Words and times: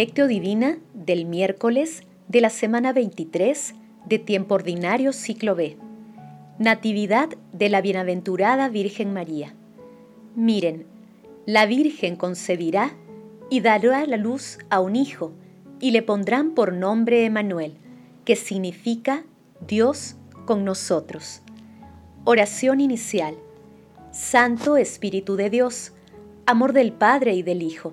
Lectio 0.00 0.28
Divina 0.28 0.78
del 0.94 1.26
miércoles 1.26 2.04
de 2.26 2.40
la 2.40 2.48
semana 2.48 2.94
23 2.94 3.74
de 4.06 4.18
Tiempo 4.18 4.54
Ordinario 4.54 5.12
Ciclo 5.12 5.54
B. 5.54 5.76
Natividad 6.58 7.28
de 7.52 7.68
la 7.68 7.82
Bienaventurada 7.82 8.70
Virgen 8.70 9.12
María. 9.12 9.54
Miren, 10.34 10.86
la 11.44 11.66
Virgen 11.66 12.16
concebirá 12.16 12.96
y 13.50 13.60
dará 13.60 14.06
la 14.06 14.16
luz 14.16 14.58
a 14.70 14.80
un 14.80 14.96
hijo 14.96 15.32
y 15.80 15.90
le 15.90 16.00
pondrán 16.00 16.52
por 16.52 16.72
nombre 16.72 17.26
Emanuel, 17.26 17.74
que 18.24 18.36
significa 18.36 19.24
Dios 19.68 20.16
con 20.46 20.64
nosotros. 20.64 21.42
Oración 22.24 22.80
inicial. 22.80 23.34
Santo 24.12 24.78
Espíritu 24.78 25.36
de 25.36 25.50
Dios, 25.50 25.92
amor 26.46 26.72
del 26.72 26.94
Padre 26.94 27.34
y 27.34 27.42
del 27.42 27.60
Hijo, 27.60 27.92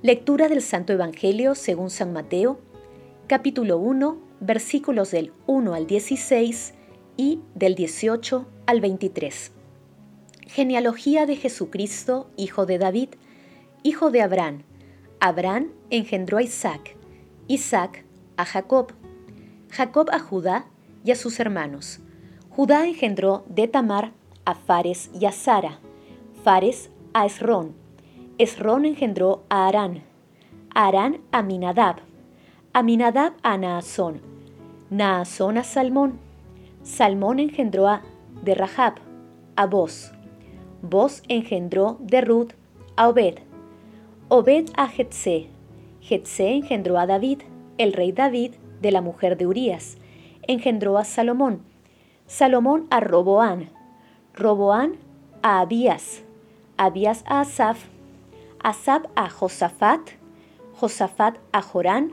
Lectura 0.00 0.48
del 0.48 0.62
Santo 0.62 0.92
Evangelio 0.92 1.56
según 1.56 1.90
San 1.90 2.12
Mateo, 2.12 2.60
capítulo 3.26 3.78
1, 3.78 4.16
versículos 4.38 5.10
del 5.10 5.32
1 5.48 5.74
al 5.74 5.88
16 5.88 6.74
y 7.16 7.40
del 7.56 7.74
18 7.74 8.46
al 8.66 8.80
23. 8.80 9.50
Genealogía 10.46 11.26
de 11.26 11.34
Jesucristo, 11.34 12.30
hijo 12.36 12.64
de 12.64 12.78
David, 12.78 13.08
hijo 13.82 14.12
de 14.12 14.22
Abraham. 14.22 14.62
Abraham 15.18 15.72
engendró 15.90 16.38
a 16.38 16.44
Isaac, 16.44 16.96
Isaac 17.48 18.04
a 18.36 18.44
Jacob, 18.44 18.92
Jacob 19.68 20.10
a 20.12 20.20
Judá 20.20 20.66
y 21.04 21.10
a 21.10 21.16
sus 21.16 21.40
hermanos. 21.40 21.98
Judá 22.50 22.86
engendró 22.86 23.44
de 23.48 23.66
Tamar 23.66 24.12
a 24.44 24.54
Fares 24.54 25.10
y 25.18 25.26
a 25.26 25.32
Sara, 25.32 25.80
Fares 26.44 26.88
a 27.14 27.26
Esrón, 27.26 27.87
Esrón 28.38 28.84
engendró 28.84 29.42
a 29.48 29.66
Arán, 29.66 30.04
Arán 30.72 31.18
a 31.32 31.42
Minadab, 31.42 31.96
Aminadab 32.72 33.32
a 33.42 33.58
Naasón, 33.58 34.20
Naasón 34.90 35.58
a 35.58 35.64
Salmón, 35.64 36.20
Salmón 36.84 37.40
engendró 37.40 37.88
a 37.88 38.02
de 38.44 38.54
Rahab, 38.54 38.94
a 39.56 39.66
Boz, 39.66 40.12
Boz 40.82 41.24
engendró 41.26 41.96
de 41.98 42.20
Ruth 42.20 42.52
a 42.94 43.08
Obed, 43.08 43.40
Obed 44.28 44.70
a 44.76 44.86
Jetse, 44.86 45.48
Jetse 46.00 46.52
engendró 46.52 47.00
a 47.00 47.06
David, 47.06 47.40
el 47.76 47.92
rey 47.92 48.12
David 48.12 48.52
de 48.80 48.92
la 48.92 49.00
mujer 49.00 49.36
de 49.36 49.48
Urías, 49.48 49.98
engendró 50.46 50.96
a 50.96 51.04
Salomón, 51.04 51.62
Salomón 52.28 52.86
a 52.90 53.00
Roboán, 53.00 53.70
Roboán 54.32 54.92
a 55.42 55.58
Abías, 55.58 56.22
Abías 56.76 57.24
a 57.26 57.40
Asaf, 57.40 57.97
Asaf 58.62 59.04
a 59.14 59.28
Josafat, 59.28 60.00
Josafat 60.74 61.38
a 61.52 61.62
Jorán, 61.62 62.12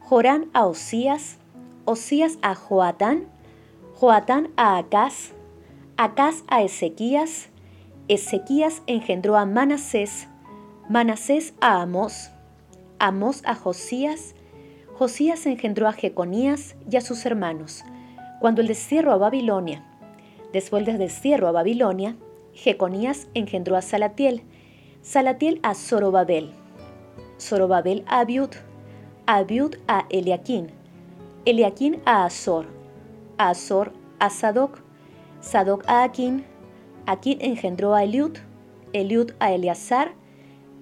Jorán 0.00 0.50
a 0.52 0.66
Osías, 0.66 1.38
Osías 1.84 2.38
a 2.42 2.54
Joatán, 2.54 3.26
Joatán 3.94 4.50
a 4.56 4.78
Acaz, 4.78 5.32
Acaz 5.96 6.44
a 6.48 6.62
Ezequías, 6.62 7.48
Ezequías 8.08 8.82
engendró 8.86 9.36
a 9.36 9.46
Manasés, 9.46 10.28
Manasés 10.88 11.54
a 11.60 11.82
Amós, 11.82 12.30
Amós 12.98 13.42
a 13.44 13.54
Josías, 13.54 14.34
Josías 14.94 15.44
engendró 15.46 15.88
a 15.88 15.92
Jeconías 15.92 16.76
y 16.90 16.96
a 16.96 17.00
sus 17.00 17.26
hermanos, 17.26 17.84
cuando 18.40 18.60
el 18.60 18.68
destierro 18.68 19.12
a 19.12 19.16
Babilonia. 19.16 19.84
Después 20.52 20.86
del 20.86 20.98
destierro 20.98 21.48
a 21.48 21.52
Babilonia, 21.52 22.16
Jeconías 22.52 23.28
engendró 23.34 23.76
a 23.76 23.82
Salatiel, 23.82 24.42
Salatiel 25.06 25.60
a 25.62 25.76
Zorobabel, 25.76 26.50
Zorobabel 27.38 28.02
a 28.08 28.18
Abiud, 28.18 28.50
Abiud 29.26 29.76
a 29.86 30.04
Eliaquín, 30.10 30.72
Eliaquín 31.44 32.02
a 32.04 32.24
Azor, 32.24 32.66
Azor 33.38 33.92
a 34.18 34.30
Sadoc, 34.30 34.82
Sadoc 35.40 35.84
a 35.86 36.02
Aquín, 36.02 36.44
Aquín 37.06 37.38
engendró 37.40 37.94
a 37.94 38.02
Eliud, 38.02 38.38
Eliud 38.92 39.30
a 39.38 39.52
Eleazar, 39.52 40.12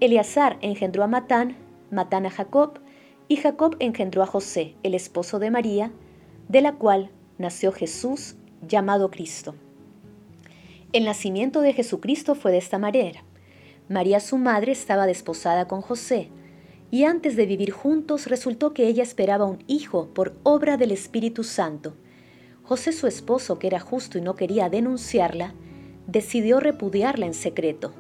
Eleazar 0.01 0.57
engendró 0.63 1.05
a 1.05 1.07
Matán, 1.07 1.59
Matán 1.91 2.25
a 2.25 2.31
Jacob, 2.31 2.79
y 3.29 3.37
Jacob 3.37 3.77
engendró 3.79 4.23
a 4.23 4.27
José, 4.27 4.75
el 4.85 4.95
esposo 4.95 5.39
de 5.39 5.51
María, 5.51 5.93
de 6.49 6.63
la 6.63 6.73
cual 6.73 7.11
nació 7.37 7.73
Jesús 7.73 8.37
llamado 8.67 9.11
Cristo. 9.11 9.55
El 10.95 11.05
nacimiento 11.05 11.61
de 11.61 11.75
Jesucristo 11.75 12.35
fue 12.35 12.53
de 12.53 12.59
esta 12.59 12.79
manera. 12.79 13.23
María 13.89 14.21
su 14.21 14.39
madre 14.39 14.73
estaba 14.73 15.07
desposada 15.07 15.69
con 15.69 15.83
José, 15.83 16.31
y 16.91 17.05
antes 17.05 17.37
de 17.37 17.45
vivir 17.45 17.71
juntos 17.71 18.27
resultó 18.27 18.73
que 18.73 18.87
ella 18.87 19.03
esperaba 19.03 19.45
un 19.45 19.63
hijo 19.67 20.09
por 20.15 20.35
obra 20.43 20.77
del 20.77 20.93
Espíritu 20.93 21.45
Santo. 21.45 21.95
José 22.63 22.93
su 22.93 23.07
esposo, 23.07 23.59
que 23.59 23.67
era 23.67 23.81
justo 23.81 24.17
y 24.17 24.21
no 24.23 24.37
quería 24.37 24.71
denunciarla, 24.71 25.55
decidió 26.07 26.61
repudiarla 26.61 27.27
en 27.27 27.35
secreto. 27.35 27.93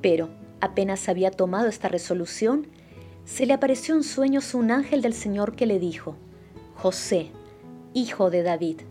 Pero 0.00 0.28
apenas 0.60 1.08
había 1.08 1.30
tomado 1.30 1.66
esta 1.66 1.88
resolución, 1.88 2.68
se 3.24 3.46
le 3.46 3.52
apareció 3.52 3.94
en 3.94 4.04
sueños 4.04 4.54
un 4.54 4.70
ángel 4.70 5.02
del 5.02 5.14
Señor 5.14 5.56
que 5.56 5.66
le 5.66 5.78
dijo, 5.78 6.16
José, 6.76 7.30
hijo 7.94 8.30
de 8.30 8.42
David, 8.42 8.82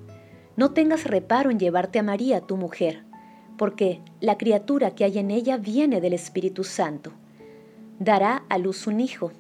no 0.58 0.72
tengas 0.72 1.06
reparo 1.06 1.50
en 1.50 1.60
llevarte 1.60 2.00
a 2.00 2.04
María, 2.04 2.42
tu 2.42 2.58
mujer, 2.58 3.06
porque 3.60 4.00
la 4.22 4.38
criatura 4.38 4.92
que 4.92 5.04
hay 5.04 5.18
en 5.18 5.32
ella 5.32 5.58
viene 5.58 6.00
del 6.00 6.14
Espíritu 6.14 6.64
Santo. 6.64 7.12
Dará 8.00 8.46
a 8.48 8.58
luz 8.58 8.88
un 8.88 9.02
hijo, 9.02 9.34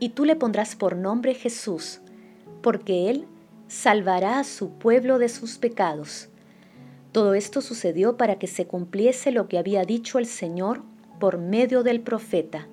y 0.00 0.08
tú 0.08 0.24
le 0.24 0.34
pondrás 0.34 0.74
por 0.74 0.96
nombre 0.96 1.32
Jesús, 1.32 2.00
porque 2.60 3.08
él 3.08 3.24
salvará 3.68 4.40
a 4.40 4.44
su 4.44 4.70
pueblo 4.70 5.20
de 5.20 5.28
sus 5.28 5.58
pecados. 5.58 6.28
Todo 7.12 7.34
esto 7.34 7.60
sucedió 7.60 8.16
para 8.16 8.36
que 8.36 8.48
se 8.48 8.66
cumpliese 8.66 9.30
lo 9.30 9.46
que 9.46 9.58
había 9.58 9.84
dicho 9.84 10.18
el 10.18 10.26
Señor 10.26 10.82
por 11.20 11.38
medio 11.38 11.84
del 11.84 12.00
profeta. 12.00 12.66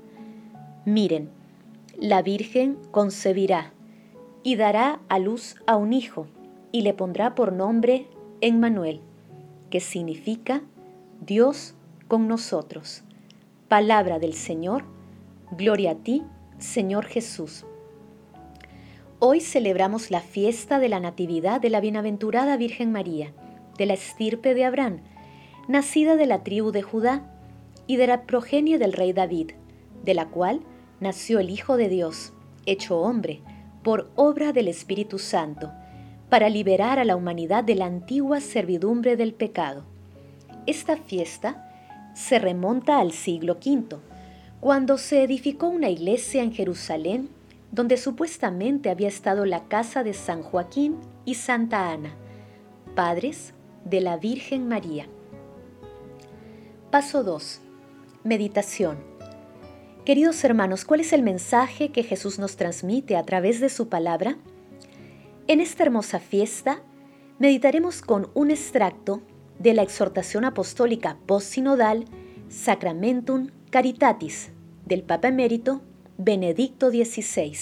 Miren, 0.85 1.29
la 1.99 2.23
Virgen 2.23 2.79
concebirá 2.89 3.73
y 4.41 4.55
dará 4.55 5.01
a 5.07 5.19
luz 5.19 5.55
a 5.67 5.75
un 5.75 5.93
hijo 5.93 6.25
y 6.71 6.81
le 6.81 6.95
pondrá 6.95 7.35
por 7.35 7.53
nombre 7.53 8.07
Emmanuel, 8.41 9.01
que 9.69 9.81
significa 9.81 10.63
Dios 11.21 11.75
con 12.07 12.29
nosotros. 12.29 13.03
Palabra 13.67 14.19
del 14.19 14.33
Señor, 14.33 14.85
gloria 15.51 15.91
a 15.91 15.95
ti, 15.95 16.23
Señor 16.59 17.05
Jesús. 17.05 17.65
Hoy 19.19 19.41
celebramos 19.41 20.11
la 20.11 20.21
fiesta 20.21 20.79
de 20.79 20.87
la 20.87 21.01
Natividad 21.01 21.59
de 21.59 21.69
la 21.69 21.81
Bienaventurada 21.81 22.55
Virgen 22.55 22.93
María, 22.93 23.33
de 23.77 23.85
la 23.85 23.95
estirpe 23.95 24.53
de 24.53 24.63
Abraham, 24.63 25.01
nacida 25.67 26.15
de 26.15 26.25
la 26.25 26.41
tribu 26.41 26.71
de 26.71 26.83
Judá 26.83 27.29
y 27.85 27.97
de 27.97 28.07
la 28.07 28.23
progenie 28.23 28.77
del 28.77 28.93
rey 28.93 29.11
David, 29.11 29.51
de 30.05 30.13
la 30.13 30.29
cual 30.29 30.61
nació 31.01 31.39
el 31.39 31.49
Hijo 31.49 31.75
de 31.75 31.89
Dios, 31.89 32.31
hecho 32.65 32.97
hombre, 32.97 33.41
por 33.83 34.09
obra 34.15 34.53
del 34.53 34.69
Espíritu 34.69 35.19
Santo, 35.19 35.69
para 36.29 36.47
liberar 36.47 36.97
a 36.97 37.03
la 37.03 37.17
humanidad 37.17 37.65
de 37.65 37.75
la 37.75 37.87
antigua 37.87 38.39
servidumbre 38.39 39.17
del 39.17 39.33
pecado. 39.33 39.98
Esta 40.65 40.97
fiesta 40.97 41.65
se 42.13 42.39
remonta 42.39 42.99
al 42.99 43.11
siglo 43.11 43.53
V, 43.53 43.97
cuando 44.59 44.97
se 44.97 45.23
edificó 45.23 45.67
una 45.67 45.89
iglesia 45.89 46.43
en 46.43 46.51
Jerusalén 46.51 47.29
donde 47.71 47.97
supuestamente 47.97 48.89
había 48.89 49.07
estado 49.07 49.45
la 49.45 49.65
casa 49.65 50.03
de 50.03 50.13
San 50.13 50.41
Joaquín 50.41 50.97
y 51.25 51.35
Santa 51.35 51.91
Ana, 51.91 52.15
padres 52.95 53.53
de 53.85 54.01
la 54.01 54.17
Virgen 54.17 54.67
María. 54.67 55.07
Paso 56.91 57.23
2. 57.23 57.61
Meditación. 58.23 58.97
Queridos 60.05 60.43
hermanos, 60.43 60.85
¿cuál 60.85 61.01
es 61.01 61.13
el 61.13 61.21
mensaje 61.21 61.91
que 61.91 62.03
Jesús 62.03 62.39
nos 62.39 62.55
transmite 62.55 63.15
a 63.15 63.25
través 63.25 63.59
de 63.59 63.69
su 63.69 63.89
palabra? 63.89 64.37
En 65.47 65.61
esta 65.61 65.83
hermosa 65.83 66.19
fiesta 66.19 66.81
meditaremos 67.37 68.01
con 68.01 68.29
un 68.33 68.49
extracto 68.49 69.21
de 69.59 69.73
la 69.73 69.83
exhortación 69.83 70.45
apostólica 70.45 71.17
post-sinodal 71.25 72.05
Sacramentum 72.47 73.49
Caritatis 73.69 74.51
del 74.85 75.03
Papa 75.03 75.27
Emérito 75.27 75.81
Benedicto 76.17 76.89
XVI. 76.89 77.55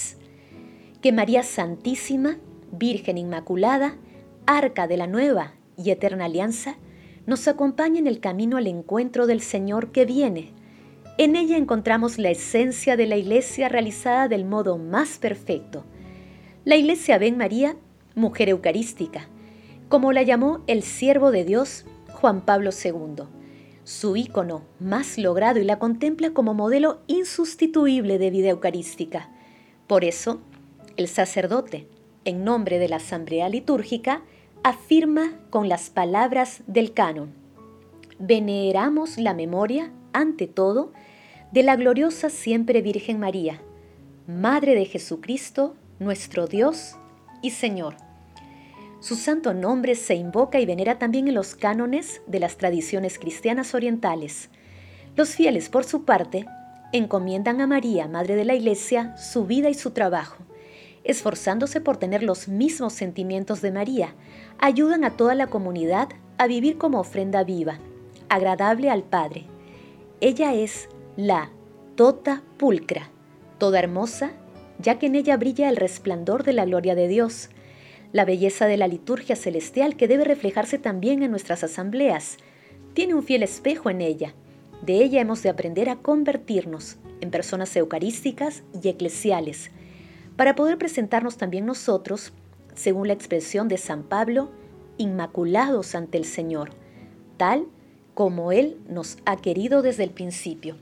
Que 1.01 1.11
María 1.11 1.44
Santísima, 1.44 2.38
Virgen 2.71 3.17
Inmaculada, 3.17 3.97
Arca 4.45 4.88
de 4.88 4.97
la 4.97 5.07
Nueva 5.07 5.53
y 5.77 5.91
Eterna 5.91 6.25
Alianza, 6.25 6.77
nos 7.25 7.47
acompañe 7.47 7.99
en 7.99 8.07
el 8.07 8.19
camino 8.19 8.57
al 8.57 8.67
encuentro 8.67 9.27
del 9.27 9.41
Señor 9.41 9.91
que 9.91 10.05
viene. 10.05 10.53
En 11.17 11.35
ella 11.35 11.57
encontramos 11.57 12.17
la 12.17 12.29
esencia 12.29 12.95
de 12.95 13.07
la 13.07 13.17
Iglesia 13.17 13.69
realizada 13.69 14.27
del 14.27 14.45
modo 14.45 14.77
más 14.77 15.17
perfecto. 15.17 15.83
La 16.63 16.77
Iglesia 16.77 17.17
ve 17.17 17.27
en 17.27 17.38
María, 17.38 17.75
mujer 18.15 18.49
eucarística, 18.49 19.27
como 19.89 20.11
la 20.11 20.23
llamó 20.23 20.63
el 20.67 20.83
siervo 20.83 21.31
de 21.31 21.45
Dios 21.45 21.85
Juan 22.11 22.41
Pablo 22.41 22.71
II, 22.71 23.23
su 23.83 24.15
ícono 24.15 24.63
más 24.79 25.17
logrado 25.17 25.59
y 25.59 25.63
la 25.63 25.79
contempla 25.79 26.31
como 26.31 26.53
modelo 26.53 27.01
insustituible 27.07 28.17
de 28.17 28.29
vida 28.29 28.49
eucarística. 28.49 29.29
Por 29.87 30.03
eso, 30.03 30.41
el 30.97 31.07
sacerdote, 31.07 31.87
en 32.25 32.43
nombre 32.43 32.79
de 32.79 32.89
la 32.89 32.97
Asamblea 32.97 33.47
Litúrgica, 33.47 34.23
afirma 34.63 35.39
con 35.49 35.69
las 35.69 35.89
palabras 35.89 36.63
del 36.67 36.93
canon, 36.93 37.33
veneramos 38.19 39.17
la 39.17 39.33
memoria, 39.33 39.91
ante 40.11 40.47
todo, 40.47 40.91
de 41.51 41.63
la 41.63 41.75
gloriosa 41.75 42.29
siempre 42.29 42.81
Virgen 42.81 43.19
María, 43.19 43.61
Madre 44.27 44.75
de 44.75 44.83
Jesucristo, 44.83 45.75
nuestro 45.99 46.47
Dios 46.47 46.97
y 47.41 47.51
Señor. 47.51 48.06
Su 49.07 49.15
santo 49.15 49.54
nombre 49.54 49.95
se 49.95 50.15
invoca 50.15 50.59
y 50.59 50.65
venera 50.65 51.00
también 51.00 51.30
en 51.30 51.33
los 51.33 51.56
cánones 51.56 52.21
de 52.27 52.42
las 52.42 52.57
tradiciones 52.57 53.18
cristianas 53.18 53.74
orientales. 53.74 54.50
Los 55.15 55.30
fieles, 55.30 55.69
por 55.69 55.86
su 55.86 56.04
parte, 56.04 56.45
encomiendan 56.92 57.62
a 57.62 57.68
María, 57.68 58.09
Madre 58.09 58.36
de 58.36 58.44
la 58.44 58.54
Iglesia, 58.54 59.15
su 59.15 59.45
vida 59.45 59.69
y 59.69 59.75
su 59.75 59.92
trabajo. 59.92 60.44
Esforzándose 61.06 61.80
por 61.80 61.95
tener 61.95 62.21
los 62.21 62.50
mismos 62.50 62.92
sentimientos 62.92 63.62
de 63.62 63.71
María, 63.71 64.13
ayudan 64.59 65.06
a 65.06 65.12
toda 65.12 65.36
la 65.36 65.48
comunidad 65.48 66.09
a 66.38 66.48
vivir 66.48 66.77
como 66.77 67.00
ofrenda 67.00 67.45
viva, 67.45 67.80
agradable 68.27 68.89
al 68.89 69.04
Padre. 69.04 69.45
Ella 70.19 70.54
es 70.54 70.89
la 71.15 71.50
tota 71.95 72.44
pulcra, 72.57 73.09
toda 73.57 73.80
hermosa, 73.80 74.31
ya 74.80 75.00
que 75.00 75.06
en 75.06 75.15
ella 75.15 75.38
brilla 75.38 75.69
el 75.69 75.77
resplandor 75.77 76.44
de 76.44 76.51
la 76.51 76.65
gloria 76.65 76.94
de 76.94 77.07
Dios 77.07 77.51
la 78.13 78.25
belleza 78.25 78.68
de 78.68 78.77
la 78.77 78.88
liturgia 78.88 79.36
celestial 79.36 79.95
que 79.95 80.07
debe 80.07 80.24
reflejarse 80.24 80.77
también 80.77 81.24
en 81.24 81.31
nuestras 81.31 81.63
asambleas. 81.63 82.38
Tiene 82.94 83.13
un 83.13 83.24
fiel 83.24 83.44
espejo 83.44 83.89
en 83.89 84.01
ella. 84.01 84.33
De 84.81 85.04
ella 85.04 85.21
hemos 85.21 85.44
de 85.44 85.50
aprender 85.50 85.89
a 85.89 85.98
convertirnos 85.98 86.98
en 87.21 87.31
personas 87.31 87.75
eucarísticas 87.75 88.63
y 88.81 88.89
eclesiales, 88.89 89.71
para 90.36 90.56
poder 90.56 90.77
presentarnos 90.77 91.38
también 91.38 91.65
nosotros, 91.65 92.31
según 92.75 93.07
la 93.07 93.13
expresión 93.13 93.68
de 93.68 93.77
San 93.77 94.04
Pablo, 94.04 94.51
inmaculados 94.98 95.95
ante 95.95 96.18
el 96.18 96.25
Señor, 96.25 96.69
tal 97.38 97.65
como 98.13 98.51
Él 98.51 98.77
nos 98.88 99.18
ha 99.25 99.38
querido 99.38 99.81
desde 99.81 100.04
el 100.04 100.12
principio. 100.12 100.75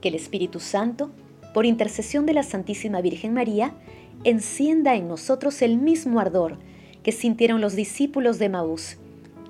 Que 0.00 0.08
el 0.08 0.14
Espíritu 0.14 0.60
Santo, 0.60 1.10
por 1.54 1.66
intercesión 1.66 2.26
de 2.26 2.34
la 2.34 2.42
Santísima 2.42 3.00
Virgen 3.00 3.34
María, 3.34 3.74
encienda 4.24 4.94
en 4.96 5.08
nosotros 5.08 5.62
el 5.62 5.76
mismo 5.78 6.20
ardor 6.20 6.58
que 7.02 7.12
sintieron 7.12 7.60
los 7.60 7.74
discípulos 7.74 8.38
de 8.38 8.48
Maús 8.48 8.98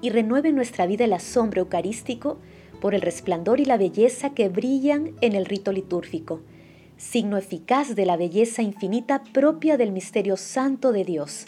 y 0.00 0.11
renueve 0.11 0.52
nuestra 0.52 0.87
vida 0.87 1.05
el 1.05 1.12
asombro 1.12 1.62
eucarístico 1.62 2.38
por 2.81 2.94
el 2.94 3.02
resplandor 3.02 3.61
y 3.61 3.64
la 3.64 3.76
belleza 3.76 4.31
que 4.31 4.49
brillan 4.49 5.12
en 5.20 5.34
el 5.34 5.44
rito 5.44 5.72
litúrgico, 5.72 6.40
signo 6.96 7.37
eficaz 7.37 7.94
de 7.94 8.06
la 8.06 8.17
belleza 8.17 8.62
infinita 8.62 9.22
propia 9.32 9.76
del 9.76 9.93
misterio 9.93 10.37
santo 10.37 10.93
de 10.93 11.05
Dios. 11.05 11.46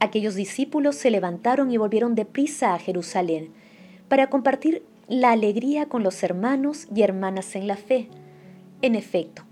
Aquellos 0.00 0.34
discípulos 0.34 0.96
se 0.96 1.10
levantaron 1.10 1.70
y 1.70 1.76
volvieron 1.76 2.14
deprisa 2.14 2.74
a 2.74 2.78
Jerusalén 2.78 3.50
para 4.08 4.28
compartir 4.28 4.82
la 5.06 5.32
alegría 5.32 5.86
con 5.86 6.02
los 6.02 6.22
hermanos 6.22 6.86
y 6.94 7.02
hermanas 7.02 7.56
en 7.56 7.66
la 7.66 7.76
fe. 7.76 8.08
En 8.82 8.94
efecto, 8.94 9.42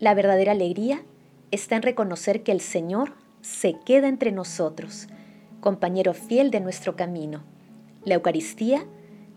la 0.00 0.14
verdadera 0.14 0.52
alegría 0.52 1.02
está 1.50 1.76
en 1.76 1.82
reconocer 1.82 2.42
que 2.42 2.52
el 2.52 2.60
Señor 2.60 3.14
se 3.42 3.78
queda 3.84 4.08
entre 4.08 4.32
nosotros, 4.32 5.08
compañero 5.60 6.14
fiel 6.14 6.50
de 6.50 6.60
nuestro 6.60 6.96
camino. 6.96 7.42
La 8.04 8.14
Eucaristía 8.14 8.86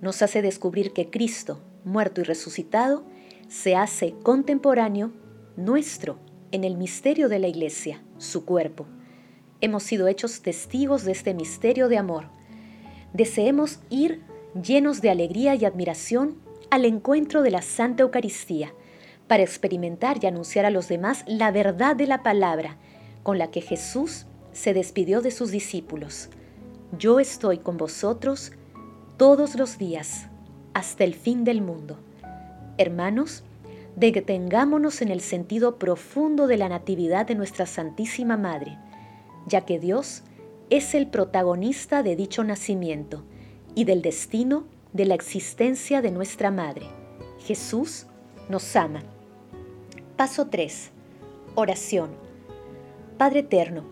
nos 0.01 0.21
hace 0.21 0.41
descubrir 0.41 0.93
que 0.93 1.09
Cristo, 1.09 1.61
muerto 1.83 2.21
y 2.21 2.23
resucitado, 2.23 3.03
se 3.47 3.75
hace 3.75 4.13
contemporáneo 4.23 5.11
nuestro 5.55 6.17
en 6.51 6.63
el 6.63 6.77
misterio 6.77 7.29
de 7.29 7.39
la 7.39 7.47
Iglesia, 7.47 8.01
su 8.17 8.45
cuerpo. 8.45 8.85
Hemos 9.61 9.83
sido 9.83 10.07
hechos 10.07 10.41
testigos 10.41 11.03
de 11.03 11.13
este 11.13 11.33
misterio 11.33 11.87
de 11.87 11.97
amor. 11.97 12.25
Deseemos 13.13 13.79
ir 13.89 14.21
llenos 14.61 15.01
de 15.01 15.09
alegría 15.09 15.55
y 15.55 15.65
admiración 15.65 16.37
al 16.69 16.85
encuentro 16.85 17.41
de 17.43 17.51
la 17.51 17.61
Santa 17.61 18.03
Eucaristía, 18.03 18.73
para 19.33 19.41
experimentar 19.41 20.23
y 20.23 20.27
anunciar 20.27 20.63
a 20.67 20.69
los 20.69 20.87
demás 20.87 21.23
la 21.25 21.49
verdad 21.49 21.95
de 21.95 22.05
la 22.05 22.21
palabra 22.21 22.77
con 23.23 23.39
la 23.39 23.49
que 23.49 23.61
Jesús 23.61 24.27
se 24.51 24.75
despidió 24.75 25.21
de 25.21 25.31
sus 25.31 25.49
discípulos. 25.49 26.29
Yo 26.99 27.19
estoy 27.19 27.57
con 27.57 27.77
vosotros 27.77 28.51
todos 29.17 29.55
los 29.55 29.79
días 29.79 30.27
hasta 30.75 31.03
el 31.03 31.15
fin 31.15 31.45
del 31.45 31.61
mundo. 31.61 31.97
Hermanos, 32.77 33.43
detengámonos 33.95 35.01
en 35.01 35.09
el 35.09 35.19
sentido 35.19 35.79
profundo 35.79 36.45
de 36.45 36.57
la 36.57 36.69
natividad 36.69 37.25
de 37.25 37.33
nuestra 37.33 37.65
Santísima 37.65 38.37
Madre, 38.37 38.77
ya 39.47 39.61
que 39.61 39.79
Dios 39.79 40.21
es 40.69 40.93
el 40.93 41.07
protagonista 41.07 42.03
de 42.03 42.15
dicho 42.15 42.43
nacimiento 42.43 43.23
y 43.73 43.85
del 43.85 44.03
destino 44.03 44.65
de 44.91 45.05
la 45.05 45.15
existencia 45.15 46.03
de 46.03 46.11
nuestra 46.11 46.51
Madre. 46.51 46.85
Jesús 47.39 48.05
nos 48.47 48.75
ama. 48.75 49.01
Paso 50.17 50.45
3. 50.45 50.91
Oración. 51.55 52.11
Padre 53.17 53.39
Eterno, 53.39 53.83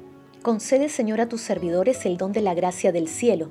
concede 0.43 0.87
Señor 0.87 1.19
a 1.19 1.27
tus 1.27 1.41
servidores 1.41 2.05
el 2.05 2.17
don 2.17 2.31
de 2.31 2.41
la 2.41 2.53
gracia 2.53 2.91
del 2.91 3.07
cielo, 3.07 3.49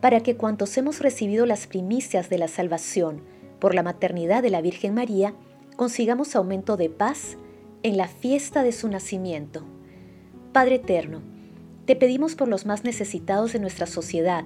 para 0.00 0.20
que 0.20 0.34
cuantos 0.34 0.76
hemos 0.76 0.98
recibido 0.98 1.46
las 1.46 1.68
primicias 1.68 2.28
de 2.28 2.38
la 2.38 2.48
salvación 2.48 3.22
por 3.60 3.76
la 3.76 3.84
maternidad 3.84 4.42
de 4.42 4.50
la 4.50 4.60
Virgen 4.60 4.94
María, 4.94 5.32
consigamos 5.76 6.34
aumento 6.34 6.76
de 6.76 6.90
paz 6.90 7.36
en 7.84 7.96
la 7.96 8.08
fiesta 8.08 8.64
de 8.64 8.72
su 8.72 8.88
nacimiento. 8.88 9.62
Padre 10.52 10.74
Eterno, 10.74 11.22
te 11.84 11.94
pedimos 11.94 12.34
por 12.34 12.48
los 12.48 12.66
más 12.66 12.82
necesitados 12.82 13.52
de 13.52 13.60
nuestra 13.60 13.86
sociedad, 13.86 14.44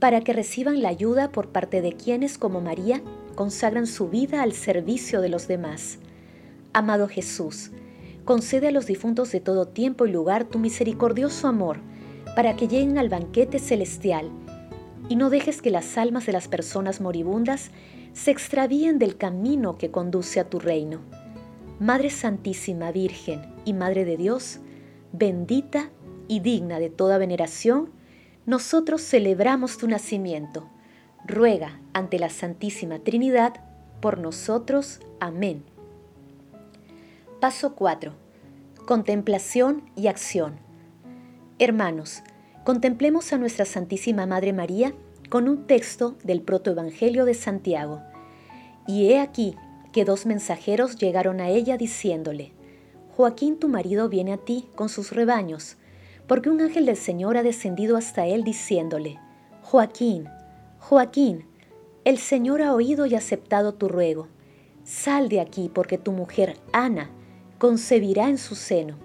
para 0.00 0.22
que 0.22 0.32
reciban 0.32 0.82
la 0.82 0.88
ayuda 0.88 1.30
por 1.30 1.50
parte 1.50 1.82
de 1.82 1.92
quienes, 1.92 2.36
como 2.36 2.60
María, 2.60 3.00
consagran 3.36 3.86
su 3.86 4.08
vida 4.08 4.42
al 4.42 4.54
servicio 4.54 5.20
de 5.20 5.28
los 5.28 5.46
demás. 5.46 6.00
Amado 6.76 7.08
Jesús, 7.08 7.70
concede 8.26 8.68
a 8.68 8.70
los 8.70 8.84
difuntos 8.84 9.32
de 9.32 9.40
todo 9.40 9.66
tiempo 9.66 10.04
y 10.04 10.12
lugar 10.12 10.44
tu 10.44 10.58
misericordioso 10.58 11.48
amor, 11.48 11.78
para 12.34 12.54
que 12.54 12.68
lleguen 12.68 12.98
al 12.98 13.08
banquete 13.08 13.58
celestial, 13.58 14.30
y 15.08 15.16
no 15.16 15.30
dejes 15.30 15.62
que 15.62 15.70
las 15.70 15.96
almas 15.96 16.26
de 16.26 16.32
las 16.32 16.48
personas 16.48 17.00
moribundas 17.00 17.70
se 18.12 18.30
extravíen 18.30 18.98
del 18.98 19.16
camino 19.16 19.78
que 19.78 19.90
conduce 19.90 20.38
a 20.38 20.50
tu 20.50 20.58
reino. 20.58 21.00
Madre 21.80 22.10
Santísima 22.10 22.92
Virgen 22.92 23.40
y 23.64 23.72
Madre 23.72 24.04
de 24.04 24.18
Dios, 24.18 24.58
bendita 25.12 25.88
y 26.28 26.40
digna 26.40 26.78
de 26.78 26.90
toda 26.90 27.16
veneración, 27.16 27.88
nosotros 28.44 29.00
celebramos 29.00 29.78
tu 29.78 29.88
nacimiento. 29.88 30.68
Ruega 31.26 31.80
ante 31.94 32.18
la 32.18 32.28
Santísima 32.28 32.98
Trinidad 32.98 33.54
por 34.02 34.18
nosotros. 34.18 35.00
Amén. 35.20 35.75
Paso 37.46 37.76
4. 37.76 38.12
Contemplación 38.86 39.88
y 39.94 40.08
acción. 40.08 40.56
Hermanos, 41.60 42.24
contemplemos 42.64 43.32
a 43.32 43.38
nuestra 43.38 43.64
Santísima 43.64 44.26
Madre 44.26 44.52
María 44.52 44.94
con 45.30 45.48
un 45.48 45.68
texto 45.68 46.16
del 46.24 46.42
protoevangelio 46.42 47.24
de 47.24 47.34
Santiago. 47.34 48.02
Y 48.88 49.12
he 49.12 49.20
aquí 49.20 49.54
que 49.92 50.04
dos 50.04 50.26
mensajeros 50.26 50.96
llegaron 50.96 51.40
a 51.40 51.48
ella 51.48 51.76
diciéndole, 51.76 52.50
Joaquín 53.16 53.60
tu 53.60 53.68
marido 53.68 54.08
viene 54.08 54.32
a 54.32 54.38
ti 54.38 54.68
con 54.74 54.88
sus 54.88 55.12
rebaños, 55.12 55.76
porque 56.26 56.50
un 56.50 56.60
ángel 56.60 56.84
del 56.84 56.96
Señor 56.96 57.36
ha 57.36 57.44
descendido 57.44 57.96
hasta 57.96 58.26
él 58.26 58.42
diciéndole, 58.42 59.20
Joaquín, 59.62 60.28
Joaquín, 60.80 61.44
el 62.04 62.18
Señor 62.18 62.60
ha 62.60 62.74
oído 62.74 63.06
y 63.06 63.14
aceptado 63.14 63.72
tu 63.72 63.86
ruego. 63.86 64.26
Sal 64.82 65.28
de 65.28 65.40
aquí 65.40 65.70
porque 65.72 65.96
tu 65.96 66.10
mujer, 66.10 66.56
Ana, 66.72 67.08
concebirá 67.58 68.28
en 68.28 68.38
su 68.38 68.54
seno. 68.54 68.96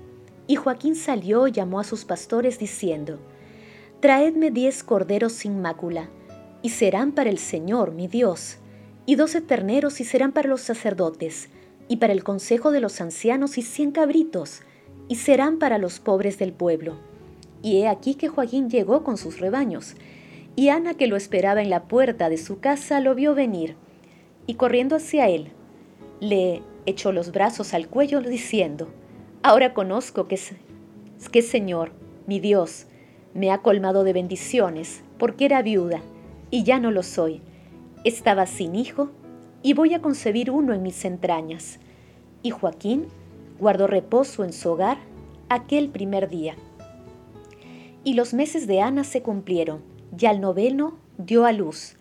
Y 0.48 0.55
Joaquín 0.55 0.96
salió 0.96 1.48
y 1.48 1.51
llamó 1.51 1.79
a 1.79 1.84
sus 1.84 2.05
pastores 2.05 2.60
diciendo, 2.60 3.20
Traedme 4.00 4.51
diez 4.51 4.84
corderos 4.84 5.34
sin 5.34 5.62
mácula, 5.62 6.10
y 6.62 6.70
serán 6.70 7.12
para 7.12 7.29
el 7.29 7.38
Señor 7.38 7.91
mi 7.91 8.08
Dios, 8.08 8.58
y 9.05 9.15
doce 9.15 9.41
terneros 9.41 10.00
y 10.01 10.03
serán 10.03 10.31
para 10.31 10.50
los 10.50 10.62
sacerdotes, 10.62 11.50
y 11.88 11.98
para 11.98 12.13
el 12.13 12.24
consejo 12.24 12.72
de 12.72 12.79
los 12.79 13.01
ancianos 13.01 13.58
y 13.58 13.62
cien 13.62 13.91
cabritos, 13.91 14.62
y 15.08 15.15
serán 15.15 15.60
para 15.60 15.77
los 15.77 16.00
pobres 16.00 16.39
del 16.39 16.53
pueblo. 16.53 16.96
Y 17.62 17.77
he 17.77 17.88
aquí 17.88 18.15
que 18.15 18.27
Joaquín 18.27 18.70
llegó 18.70 19.03
con 19.03 19.17
sus 19.17 19.39
rebaños, 19.39 19.96
y 20.55 20.70
Ana, 20.70 20.96
que 20.96 21.08
lo 21.08 21.15
esperaba 21.15 21.62
en 21.62 21.70
la 21.70 21.84
puerta 21.84 22.29
de 22.29 22.38
su 22.38 22.60
casa, 22.60 23.00
lo 23.00 23.15
vio 23.15 23.36
venir, 23.36 23.75
y 24.48 24.55
corriendo 24.55 24.96
hacia 24.96 25.29
él, 25.29 25.51
le 26.20 26.62
echó 26.85 27.11
los 27.11 27.31
brazos 27.31 27.73
al 27.73 27.88
cuello 27.88 28.21
diciendo, 28.21 28.88
Ahora 29.43 29.73
conozco 29.73 30.27
que, 30.27 30.39
que 31.31 31.41
Señor, 31.41 31.91
mi 32.27 32.39
Dios, 32.39 32.85
me 33.33 33.51
ha 33.51 33.59
colmado 33.59 34.03
de 34.03 34.13
bendiciones, 34.13 35.03
porque 35.17 35.45
era 35.45 35.61
viuda, 35.61 36.01
y 36.51 36.63
ya 36.63 36.79
no 36.79 36.91
lo 36.91 37.01
soy. 37.01 37.41
Estaba 38.03 38.45
sin 38.45 38.75
hijo, 38.75 39.09
y 39.63 39.73
voy 39.73 39.93
a 39.93 40.01
concebir 40.01 40.51
uno 40.51 40.73
en 40.73 40.83
mis 40.83 41.05
entrañas. 41.05 41.79
Y 42.43 42.51
Joaquín 42.51 43.07
guardó 43.59 43.88
reposo 43.88 44.43
en 44.43 44.53
su 44.53 44.71
hogar 44.71 44.97
aquel 45.50 45.89
primer 45.89 46.29
día. 46.29 46.55
Y 48.03 48.15
los 48.15 48.33
meses 48.33 48.67
de 48.67 48.81
Ana 48.81 49.03
se 49.03 49.21
cumplieron, 49.21 49.81
y 50.17 50.25
al 50.25 50.41
noveno 50.41 50.97
dio 51.17 51.45
a 51.45 51.51
luz, 51.51 51.97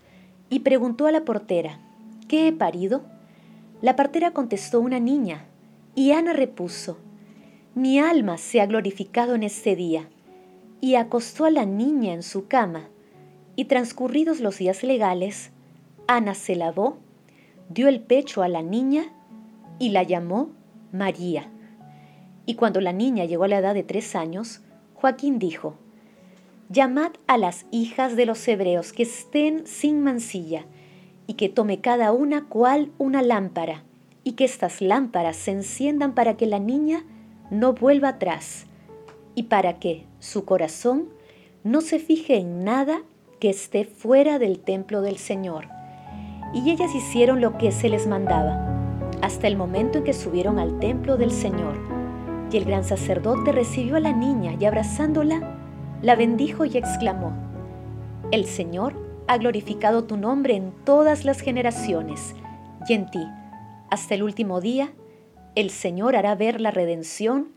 y 0.49 0.61
preguntó 0.61 1.07
a 1.07 1.13
la 1.13 1.25
portera, 1.25 1.81
¿qué 2.29 2.49
he 2.49 2.53
parido? 2.53 3.03
La 3.81 3.97
partera 3.97 4.33
contestó 4.33 4.81
una 4.81 5.01
niña, 5.01 5.47
y 5.95 6.13
Ana 6.13 6.33
repuso, 6.33 6.99
mi 7.75 7.99
alma 7.99 8.37
se 8.37 8.61
ha 8.61 8.67
glorificado 8.67 9.35
en 9.35 9.43
este 9.43 9.77
día, 9.77 10.09
y 10.81 10.97
acostó 10.97 11.45
a 11.45 11.51
la 11.51 11.65
niña 11.65 12.13
en 12.13 12.23
su 12.23 12.47
cama, 12.47 12.89
y 13.57 13.67
transcurridos 13.67 14.41
los 14.41 14.59
días 14.59 14.83
legales, 14.83 15.51
Ana 16.07 16.35
se 16.35 16.57
lavó, 16.57 16.99
dio 17.69 17.89
el 17.89 18.01
pecho 18.01 18.43
a 18.43 18.49
la 18.49 18.63
niña 18.63 19.13
y 19.79 19.91
la 19.91 20.03
llamó 20.03 20.51
María. 20.93 21.49
Y 22.47 22.57
cuando 22.57 22.81
la 22.81 22.93
niña 22.93 23.25
llegó 23.27 23.45
a 23.45 23.49
la 23.49 23.59
edad 23.59 23.75
de 23.75 23.85
tres 23.85 24.17
años, 24.17 24.61
Joaquín 24.95 25.39
dijo, 25.39 25.77
Llamad 26.69 27.13
a 27.27 27.39
las 27.39 27.67
hijas 27.71 28.17
de 28.17 28.27
los 28.27 28.47
hebreos 28.49 28.93
que 28.93 29.05
estén 29.05 29.67
sin 29.67 30.03
mancilla, 30.03 30.67
y 31.31 31.35
que 31.35 31.49
tome 31.49 31.81
cada 31.81 32.11
una 32.11 32.47
cual 32.47 32.91
una 32.99 33.23
lámpara, 33.23 33.85
y 34.25 34.33
que 34.33 34.45
estas 34.45 34.81
lámparas 34.81 35.37
se 35.37 35.53
enciendan 35.53 36.13
para 36.13 36.37
que 36.37 36.47
la 36.47 36.59
niña 36.59 37.05
no 37.53 37.73
vuelva 37.73 38.09
atrás, 38.09 38.67
y 39.37 39.45
para 39.45 39.79
que 39.79 40.07
su 40.19 40.45
corazón 40.45 41.09
no 41.63 41.83
se 41.83 42.01
fije 42.01 42.37
en 42.37 42.65
nada 42.65 43.03
que 43.39 43.49
esté 43.49 43.85
fuera 43.85 44.41
del 44.41 44.59
templo 44.59 45.03
del 45.03 45.19
Señor 45.19 45.69
y 46.53 46.71
ellas 46.71 46.95
hicieron 46.95 47.41
lo 47.41 47.57
que 47.59 47.71
se 47.71 47.89
les 47.89 48.09
mandaba, 48.09 48.59
hasta 49.23 49.47
el 49.47 49.57
momento 49.57 49.99
en 49.99 50.05
que 50.05 50.13
subieron 50.13 50.59
al 50.59 50.81
templo 50.81 51.17
del 51.17 51.31
Señor. 51.31 51.77
Y 52.51 52.57
el 52.57 52.65
gran 52.65 52.83
sacerdote 52.83 53.53
recibió 53.53 53.95
a 53.95 54.01
la 54.01 54.13
niña 54.13 54.57
y 54.59 54.65
abrazándola, 54.65 55.57
la 56.03 56.17
bendijo 56.17 56.65
y 56.65 56.77
exclamó, 56.77 57.33
El 58.33 58.47
Señor 58.47 59.10
ha 59.31 59.39
glorificado 59.39 60.03
tu 60.03 60.17
nombre 60.17 60.57
en 60.57 60.73
todas 60.85 61.25
las 61.25 61.41
generaciones, 61.41 62.35
y 62.89 62.95
en 62.95 63.09
ti, 63.13 63.25
hasta 63.89 64.17
el 64.17 64.25
último 64.25 64.61
día, 64.61 64.93
el 65.55 65.71
Señor 65.71 66.17
hará 66.17 66.35
ver 66.35 66.61
la 66.61 66.73
redención 66.73 67.53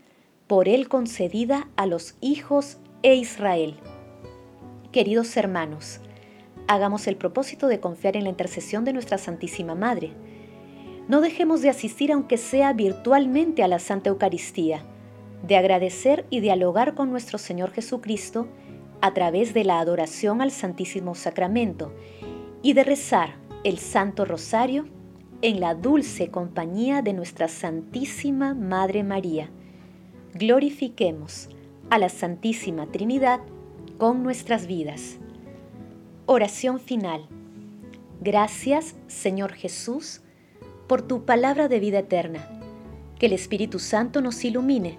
por 0.46 0.68
él 0.68 0.86
concedida 0.86 1.66
a 1.74 1.86
los 1.86 2.14
hijos 2.20 2.78
e 3.02 3.16
Israel. 3.16 3.74
Queridos 4.92 5.36
hermanos, 5.36 5.98
hagamos 6.68 7.08
el 7.08 7.16
propósito 7.16 7.66
de 7.66 7.80
confiar 7.80 8.16
en 8.16 8.22
la 8.22 8.30
intercesión 8.30 8.84
de 8.84 8.92
nuestra 8.92 9.18
Santísima 9.18 9.74
Madre. 9.74 10.12
No 11.08 11.20
dejemos 11.20 11.60
de 11.60 11.70
asistir 11.70 12.12
aunque 12.12 12.36
sea 12.36 12.72
virtualmente 12.72 13.64
a 13.64 13.68
la 13.68 13.80
Santa 13.80 14.10
Eucaristía, 14.10 14.84
de 15.44 15.56
agradecer 15.56 16.24
y 16.30 16.38
dialogar 16.38 16.94
con 16.94 17.10
nuestro 17.10 17.36
Señor 17.36 17.72
Jesucristo 17.72 18.46
a 19.04 19.12
través 19.12 19.52
de 19.52 19.64
la 19.64 19.80
adoración 19.80 20.40
al 20.40 20.50
Santísimo 20.50 21.14
Sacramento 21.14 21.92
y 22.62 22.72
de 22.72 22.84
rezar 22.84 23.34
el 23.62 23.76
Santo 23.76 24.24
Rosario 24.24 24.86
en 25.42 25.60
la 25.60 25.74
dulce 25.74 26.30
compañía 26.30 27.02
de 27.02 27.12
nuestra 27.12 27.48
Santísima 27.48 28.54
Madre 28.54 29.04
María. 29.04 29.50
Glorifiquemos 30.32 31.50
a 31.90 31.98
la 31.98 32.08
Santísima 32.08 32.86
Trinidad 32.86 33.40
con 33.98 34.22
nuestras 34.22 34.66
vidas. 34.66 35.18
Oración 36.24 36.80
final. 36.80 37.28
Gracias, 38.22 38.96
Señor 39.06 39.52
Jesús, 39.52 40.22
por 40.88 41.02
tu 41.02 41.26
palabra 41.26 41.68
de 41.68 41.78
vida 41.78 41.98
eterna. 41.98 42.48
Que 43.18 43.26
el 43.26 43.34
Espíritu 43.34 43.80
Santo 43.80 44.22
nos 44.22 44.42
ilumine, 44.46 44.98